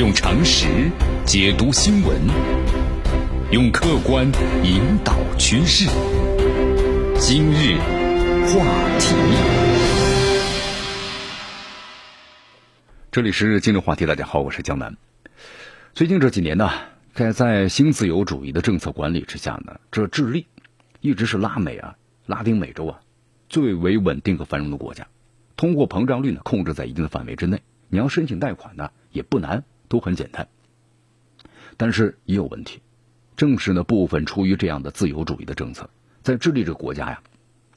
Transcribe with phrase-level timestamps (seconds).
[0.00, 0.90] 用常识
[1.26, 2.18] 解读新闻，
[3.52, 4.24] 用客观
[4.64, 5.90] 引导趋势。
[7.18, 7.76] 今日
[8.46, 8.64] 话
[8.98, 9.14] 题，
[13.12, 14.06] 这里是今日话题。
[14.06, 14.96] 大家好，我是江南。
[15.92, 16.70] 最近这几年呢，
[17.12, 20.46] 在在新自由主义的政策管理之下呢，这智利
[21.00, 21.94] 一直是拉美啊、
[22.24, 23.00] 拉丁美洲啊
[23.50, 25.06] 最为稳定和繁荣的国家，
[25.58, 27.60] 通货膨胀率呢控制在一定的范围之内。
[27.90, 30.48] 你要申请贷款呢也不难，都很简单。
[31.76, 32.80] 但是也有问题，
[33.36, 35.90] 正是呢部分出于这样的自由主义的政策，
[36.22, 37.22] 在智利这个国家呀，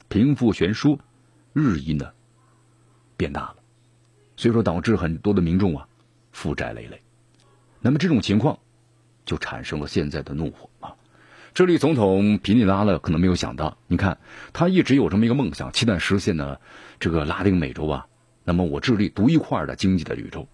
[0.08, 0.98] 贫富悬殊
[1.52, 2.10] 日益呢
[3.16, 3.56] 变大了，
[4.36, 5.88] 所以说导致很多的民众啊
[6.32, 7.02] 负债累累。
[7.80, 8.58] 那么这种情况
[9.24, 10.96] 就产生了现在的怒火啊！
[11.54, 14.18] 智利总统皮尼拉呢可能没有想到，你看
[14.52, 16.58] 他一直有这么一个梦想，期待实现呢
[17.00, 18.06] 这个拉丁美洲啊。
[18.44, 20.46] 那么我智利独一块的经济的绿洲，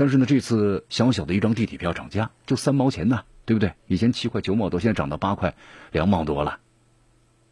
[0.00, 3.70] 但是呢，这次小小的一张地铁票涨价就三毛钱呢，对不对？
[3.86, 5.54] 以前七块九毛多，现在涨到八块
[5.92, 6.58] 两毛多了，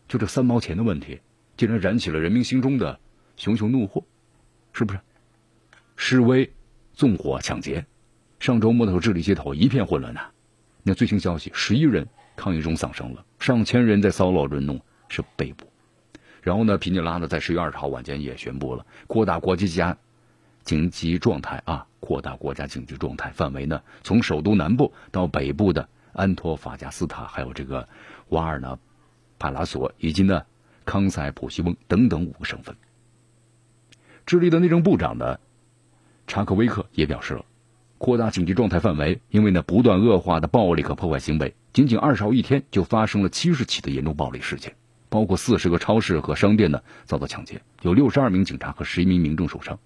[0.09, 1.21] 就这三毛钱的问题，
[1.59, 2.99] 竟然燃起了人民心中的
[3.37, 4.03] 熊熊怒火，
[4.73, 5.01] 是不是？
[5.95, 6.51] 示威、
[6.95, 7.85] 纵火、抢劫，
[8.41, 10.23] 上周末的时候，智利街头一片混乱呐。
[10.83, 15.67] 那最新消息，十一人抗议中丧生了，上千人在骚扰人弄是被捕。
[16.41, 19.99] 然后呢，皮尼拉呢，在十月二十号晚间也宣布了扩大国际治安
[20.69, 27.89] 紧急状态啊，扩大国家紧急状态范围呢，从首都南部到北部的安托法加斯塔，还有这个
[28.29, 28.79] 瓦尔纳
[29.39, 30.43] 帕拉索以及呢
[30.85, 32.77] 康塞普西翁等等五个省份。
[34.27, 35.41] 智利的内政部长呢
[36.27, 37.47] 查克威克也表示了，
[37.97, 44.75] 扩大紧急状态范围，因为呢不断恶化的暴力和破坏行为，仅仅二十号一天就发生了七十起的严重暴力事件。
[45.09, 49.79] 包括四十个超市和商店呢遭到抢劫，有六十二名警察和十一名民众受伤。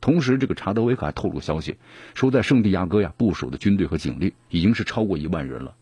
[0.00, 1.78] 同时，这个查德维克还透露消息，
[2.14, 5.74] 说在圣地亚哥呀部署的军队和警力已经是超过一万人了。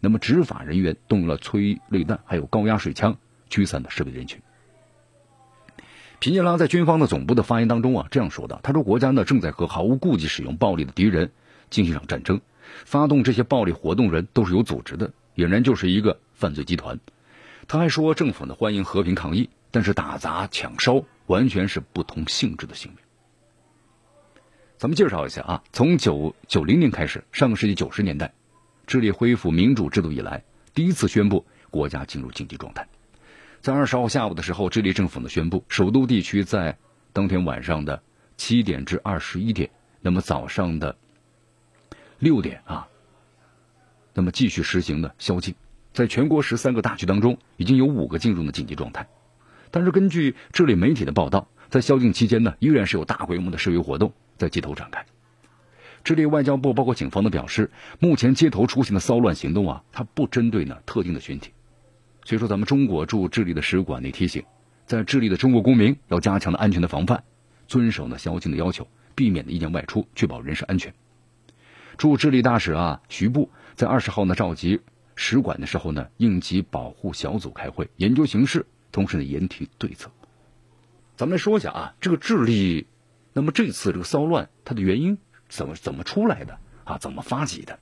[0.00, 3.16] 那么执法人员动用了催泪弹，还有高压水枪
[3.50, 4.40] 驱散的示威人群。
[6.20, 11.30] 皮涅拉在军方的总部的发言当中啊这样说的：“他说，国家呢正在和毫无顾忌使用暴力的敌人
[11.70, 12.40] 进行一场战争，
[12.84, 17.00] 发动这些暴力活动人都是有组织的，俨然就是一个犯罪集团。”
[17.66, 23.02] 他还说，政府呢欢迎和平抗议，但是打砸抢烧完全是不同性质的行为。
[24.78, 28.32] 咱们介绍一下啊，从九九零年开始，上个世纪九十年代，
[28.86, 32.86] 智利恢复民主制度以来，第一次宣布国家进入紧急状态。
[33.60, 36.78] 在二十号下午的时候，智利政府呢宣布，首都地区在
[37.12, 38.00] 当天晚上的
[38.36, 39.68] 七点至二十一点，
[40.00, 40.96] 那么早上的
[42.20, 42.86] 六点啊，
[44.14, 45.56] 那么继续实行的宵禁。
[45.92, 49.08] 在全国十三个大区当中，已经有五个进入了紧急状态。
[49.72, 55.04] 但是根据智利媒体的报道，在宵禁期间呢，依然是有大规模的示威活动在街头展开。
[56.04, 61.50] 智利外交部包括警方都表示，目前街头出现的骚乱行动啊，它不针对呢特定的群体。
[62.24, 64.42] 所以说，咱们中国驻智利的使馆也提醒，
[64.86, 67.22] 在智利的中国公民要加强的安全的防范，
[67.66, 70.94] 遵守呢宵禁的要求，避免的意见外出，确保人身安全。
[71.96, 74.80] 驻智利大使啊徐步在二十号呢召集。
[75.20, 80.08] 使馆的时候呢，应急保护小组开会研究形势，同时呢研提对策。
[81.18, 82.86] 咱们来说一下啊，这个智利，
[83.32, 85.18] 那么这次这个骚乱它的原因
[85.48, 86.96] 怎么怎么出来的啊？
[86.98, 87.80] 怎么发起的？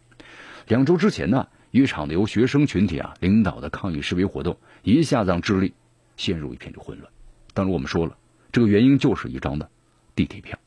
[0.67, 5.75] 两周之前呢，一场的由学生群体啊领导的抗议示威活动，一下子让智利
[6.17, 7.13] 陷入一片的混乱。
[7.53, 8.17] 当时我们说了，
[8.53, 9.69] 这个原因就是一张的
[10.15, 10.59] 地铁票。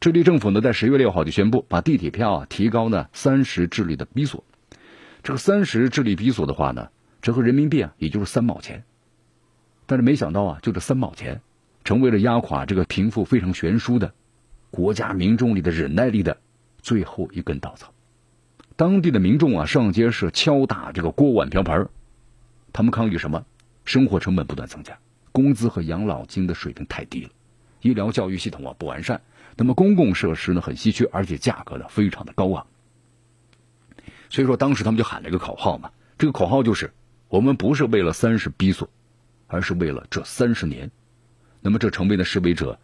[0.00, 4.42] 智利政府呢在十月六号就宣布，把地铁票啊提高呢三十智利的比索。
[5.22, 6.88] 这个三十智利比索的话呢，
[7.20, 8.86] 折合人民币啊，也就是三毛钱。
[9.86, 11.40] 但是没想到啊，就这三毛钱，
[11.84, 14.14] 成为了压垮这个贫富非常悬殊的
[14.70, 16.38] 国家民众里的忍耐力的
[16.80, 17.92] 最后一根稻草。
[18.76, 21.88] 当地的民众啊，上街是敲打这个锅碗瓢盆
[22.72, 23.44] 他们抗议什么？
[23.84, 24.98] 生活成本不断增加，
[25.32, 27.30] 工资和养老金的水平太低了，
[27.80, 29.20] 医疗教育系统啊不完善，
[29.56, 32.66] 那么公共设施呢很稀缺，而且价格呢非常的高昂。
[34.30, 36.92] 所以说，当时他们就喊了一个口号嘛，这个口号就是
[37.28, 38.88] “我们不是为了三十比索，
[39.52, 40.90] 而是为了这三十年”。
[41.62, 42.80] 那么，这成为了示威者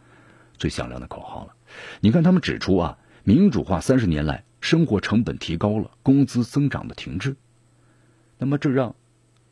[0.57, 1.55] 最响亮的口号了。
[2.01, 7.35] 你看，他们指出啊，民主化三十年来，生活成本提高了，工资增长的停滞。
[8.39, 8.95] 那么，这让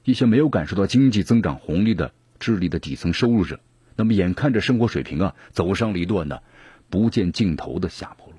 [0.04, 3.58] 一些没有感受到经济增长红利的智利的底层收入者，
[3.96, 6.38] 那么眼看着生活水平啊走上了一段呢
[6.88, 8.38] 不见尽头的下坡路。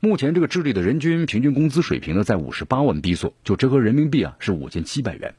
[0.00, 5.36] 目前这个智利的人均平均工资水平呢，在五十八万比索，就折合人民币啊是五千七百元。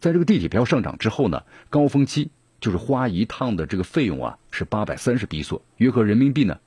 [0.00, 6.58] 在这个地铁票上涨之后呢，高峰期就是花一趟的这个费用啊是八百三十比索，约合人民币呢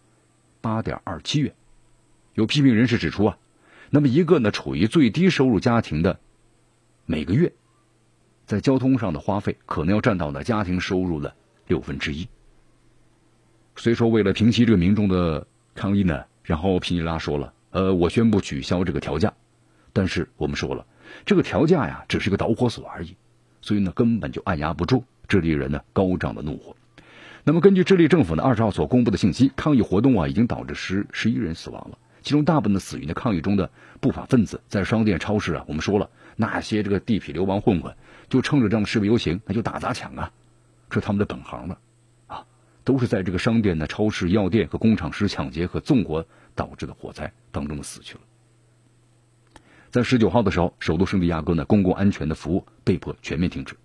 [0.61, 1.53] 八点二七元。
[2.35, 3.37] 有批评人士指出啊，
[3.89, 6.19] 那么一个呢处于最低收入家庭的
[7.05, 7.51] 每个月
[8.45, 11.35] 在交通上的花费可能要占到呢家庭收入的
[11.67, 12.27] 六分之一。
[13.75, 19.33] 虽说，为了平息这个民众的抗议呢，然后皮尼拉说了，呃，我宣布取消这个调价。
[19.91, 20.85] 但是我们说了，
[21.25, 23.15] 这个调价呀，只是个导火索而已，
[23.63, 26.75] 所以呢，根本就按压不住智利人呢高涨的怒火。
[27.45, 33.71] 那么，根据智利政府呢二十号所公布的信息，抗议活动啊已经导致十十一人死亡了，其中大部分的死于呢抗议中的
[34.01, 35.63] 不法分子在商店、超市啊。
[35.65, 37.95] 我们说了，那些这个地痞流氓混混
[38.27, 40.29] 就趁着这样的示威游行，那就打砸抢啊，
[40.89, 41.77] 这是他们的本行了
[42.27, 42.45] 啊。
[42.83, 48.21] 都是在这个商店的超市、药店和工厂实施抢劫和纵火导致的火灾当中死去了。
[49.93, 53.75] 在十九号的时候，首都圣地亚哥呢公共安全的服务被迫全面停止。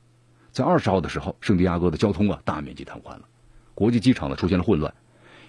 [0.52, 3.28] 在二十号的时候，圣地亚哥的交通啊大面积瘫痪了，
[3.74, 4.94] 国际机场呢出现了混乱。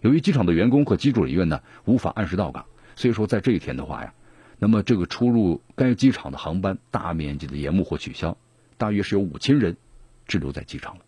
[0.02, 2.66] 由于机场的员工和机组人员呢无法按时到岗，
[2.98, 4.14] 所以说在这一天的话呀，
[4.58, 8.36] 那么这个出入该机场的航班大面积的延误或取消，
[8.78, 9.78] 大约是有五千人
[10.28, 11.06] 滞留在机场了。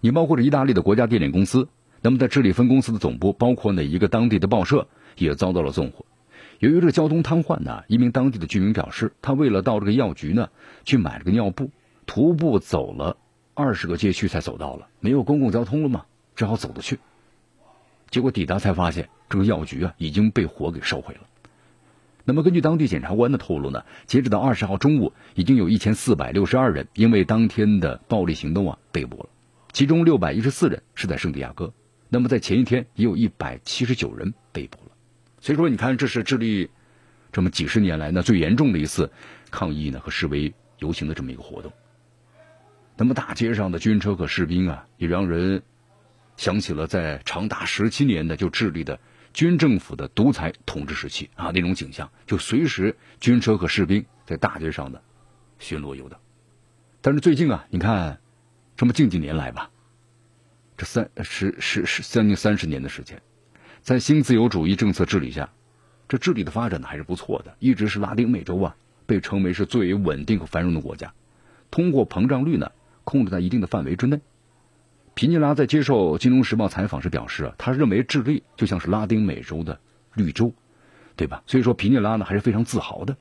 [0.00, 1.68] 你包括着意大利的国家电力公司，
[2.00, 4.88] 那么在智利分公司的总部，包括呢一个当地的报社，
[5.18, 6.06] 也遭到了纵火。
[6.58, 10.48] 由于这个交通瘫痪呢，一名当地的居民表示，他为了到这个药局呢
[10.84, 11.70] 去买这个尿布，
[12.06, 13.16] 徒步走了
[13.54, 16.04] 二十个街区才走到了，没有公共交通了嘛，
[16.34, 16.98] 只好走着去。
[18.10, 21.20] 结果抵达才发现，这个药局啊已经被火给烧毁了。
[22.24, 29.28] 那么根据当地检察官的透露呢，截止到二十号中午，已经有一千四百六十二人因为当天的暴力行动啊被捕了。
[29.72, 31.72] 其中六百一十四人是在圣地亚哥，
[32.08, 34.78] 那么在前一天也有一百七十九人被捕。
[35.46, 36.68] 所以说，你看，这是智利
[37.30, 39.12] 这么几十年来呢最严重的一次
[39.48, 41.72] 抗议呢和示威游行的这么一个活动。
[42.96, 45.62] 那么大街上的军车和士兵啊，也让人
[46.36, 48.98] 想起了在长达十七年的就智利的
[49.32, 55.00] 军政府的独裁统治时期啊那种景象，就随时军车和士兵在大街上的
[55.60, 56.18] 巡逻游荡。
[57.00, 58.18] 但是最近啊，你看。
[58.76, 59.70] 这么近几年来吧，
[60.76, 63.22] 这三十十十将近三十年的时间，
[63.86, 65.48] 在新自由主义政策治理下，
[66.08, 68.74] 这治理的发展呢还是不错的，一直是拉丁美洲啊
[69.06, 71.14] 被称为是最为稳定和繁荣的国家。
[71.70, 72.72] 通货膨胀率呢
[73.04, 74.18] 控制在一定的范围之内。
[75.14, 79.78] 皮尼拉在接受《金融时报》采访时表示啊，他认为智利就像是拉丁美洲的
[80.14, 80.52] 绿洲，
[81.14, 81.44] 对吧？
[81.46, 83.16] 所以说皮尼拉呢还是非常自豪的。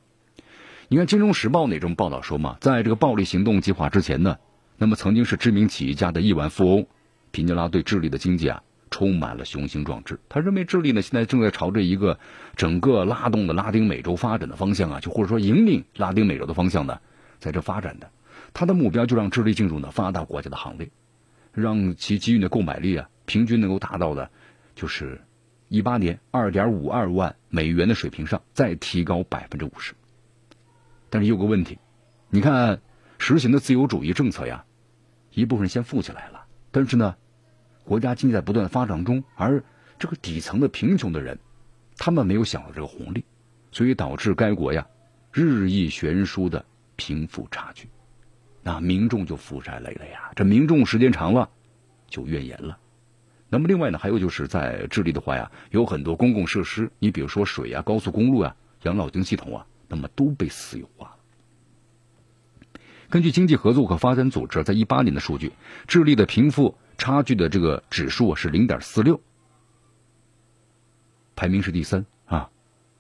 [0.88, 4.40] 你看《金融时报》那种报道说嘛，在这个暴力行动计划之前呢。
[4.80, 6.88] 那么，曾经是知名企业家的亿万富翁
[7.30, 8.64] 皮尼拉对智利的经济啊
[8.96, 10.18] 充满了雄心壮志。
[10.30, 12.18] 他认为智利呢现在正在朝着一个
[12.56, 17.02] 整个拉动的拉丁美洲发展的方向啊，就或者说引领拉丁美洲的方向呢，
[17.40, 18.10] 在这发展的。
[18.54, 20.90] 他的目标就让智利进入呢发达国家的行列，
[21.52, 24.32] 让其基于的购买力啊平均能够达到的，
[24.76, 25.20] 就是
[25.68, 29.94] 一八年二点五二万美元的水平上再提高百分之五十。
[31.10, 31.78] 但是有个问题，
[32.30, 32.80] 你看。
[33.18, 34.66] 实行的自由主义政策呀，
[35.32, 37.16] 一部分先富起来了，但是呢，
[37.86, 39.64] 国家经济在不断发展中，而
[39.98, 41.40] 这个底层的贫穷的人，
[41.98, 43.24] 他们没有享受这个红利，
[43.72, 44.88] 所以导致该国呀
[45.32, 46.66] 日益悬殊的
[46.96, 47.88] 贫富差距，
[48.64, 50.32] 那民众就负债累累呀。
[50.36, 51.50] 这民众时间长了
[52.08, 52.80] 就怨言了。
[53.48, 61.16] 那么另外呢，还有就是在智利的话呀，有很多公共设施，你比如说水呀、高速公路啊、养老金系统啊，那么都被私有化。
[63.08, 65.52] 根据经济合作和发展组织在一八年的数据，
[65.88, 69.20] 智利的贫富差距的这个指数是零点四六，
[71.36, 72.50] 排名是第三啊，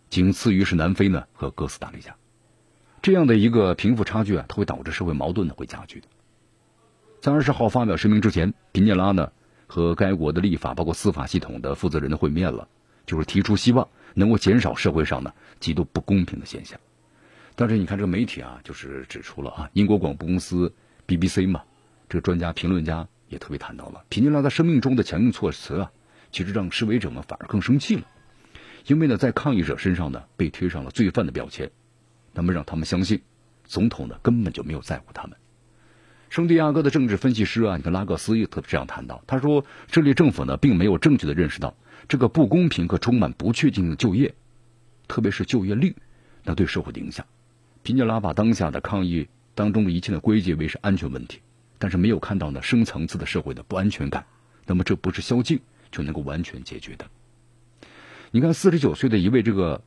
[0.09, 2.15] 仅次于是南非呢和哥斯达黎加。
[3.01, 6.07] 这样的一个贫富差距啊，它会导致社会矛盾呢会加剧的。
[7.21, 9.31] 在二十号发表声明之前，皮涅拉呢
[9.67, 12.67] 和该国的立法包括司法系统的负责人的会面了，
[13.05, 16.79] 就是提出希望能够减少社会上呢极度不公平的现象。
[17.55, 20.73] 但是你看这个媒体啊，就是指出了啊，英国广播公司
[21.07, 21.63] BBC 嘛，
[22.09, 25.91] 这个专家评论家也特别谈到了，皮尼拉在生命中的强硬措辞啊，
[26.31, 28.03] 其实让示威者们反而更生气了，
[28.87, 31.69] 因为呢，在抗议者身上呢被贴上了罪犯的标签，
[32.33, 33.21] 那么让他们相信，
[33.65, 35.35] 总统呢根本就没有在乎他们。
[36.29, 41.75] 圣地亚哥的政治分析师啊，你看拉各斯也特别这样谈到，他说，智利政府呢并没有正确的认识到
[42.07, 44.33] 这个不公平和充满不确定的就业，
[45.09, 45.93] 特别是就业率，
[46.45, 47.25] 那对社会的影响。
[47.83, 51.39] 皮涅拉把当下的抗议当中的一切呢归结为是安全问题，
[51.77, 54.25] 但是没有看到呢深层次的社会的不安全感。
[54.65, 55.59] 那么这不是宵禁
[55.91, 57.05] 就能够完全解决的。
[58.31, 59.81] 你看，四十九岁的一位这个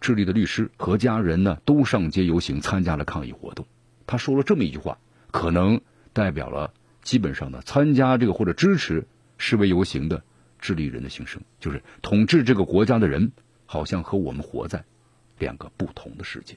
[0.00, 3.66] 智利的律师和家人呢都上街游行参加了抗议活动。
[4.06, 4.98] 他说了这么一句话，
[5.30, 5.80] 可能
[6.12, 6.72] 代表了
[7.02, 10.22] 基本上呢参加这个或者支持示威游行的
[10.58, 13.32] 智利人的心声，就是统治这个国家的人
[13.66, 14.84] 好像和我们活在
[15.38, 16.56] 两个不同的世界。